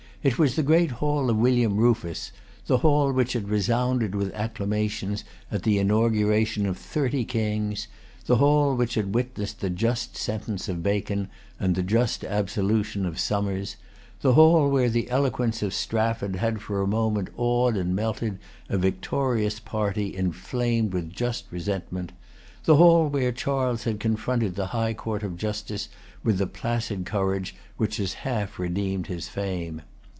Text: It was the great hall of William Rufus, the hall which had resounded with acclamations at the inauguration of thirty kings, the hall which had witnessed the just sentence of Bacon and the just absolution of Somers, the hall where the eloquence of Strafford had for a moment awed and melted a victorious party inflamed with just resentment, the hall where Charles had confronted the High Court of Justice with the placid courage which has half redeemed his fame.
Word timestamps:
It 0.23 0.37
was 0.37 0.55
the 0.55 0.61
great 0.61 0.91
hall 0.91 1.31
of 1.31 1.37
William 1.37 1.77
Rufus, 1.77 2.31
the 2.67 2.77
hall 2.77 3.11
which 3.11 3.33
had 3.33 3.49
resounded 3.49 4.13
with 4.13 4.31
acclamations 4.35 5.23
at 5.51 5.63
the 5.63 5.79
inauguration 5.79 6.67
of 6.67 6.77
thirty 6.77 7.25
kings, 7.25 7.87
the 8.27 8.35
hall 8.35 8.75
which 8.75 8.93
had 8.93 9.15
witnessed 9.15 9.61
the 9.61 9.71
just 9.71 10.15
sentence 10.15 10.69
of 10.69 10.83
Bacon 10.83 11.27
and 11.59 11.73
the 11.73 11.81
just 11.81 12.23
absolution 12.23 13.03
of 13.07 13.19
Somers, 13.19 13.77
the 14.21 14.33
hall 14.33 14.69
where 14.69 14.91
the 14.91 15.09
eloquence 15.09 15.63
of 15.63 15.73
Strafford 15.73 16.35
had 16.35 16.61
for 16.61 16.83
a 16.83 16.87
moment 16.87 17.29
awed 17.35 17.75
and 17.75 17.95
melted 17.95 18.37
a 18.69 18.77
victorious 18.77 19.59
party 19.59 20.15
inflamed 20.15 20.93
with 20.93 21.09
just 21.11 21.45
resentment, 21.49 22.11
the 22.65 22.75
hall 22.75 23.07
where 23.07 23.31
Charles 23.31 23.85
had 23.85 23.99
confronted 23.99 24.53
the 24.53 24.67
High 24.67 24.93
Court 24.93 25.23
of 25.23 25.35
Justice 25.35 25.89
with 26.23 26.37
the 26.37 26.45
placid 26.45 27.07
courage 27.07 27.55
which 27.77 27.97
has 27.97 28.13
half 28.21 28.59
redeemed 28.59 29.07
his 29.07 29.27
fame. 29.27 29.81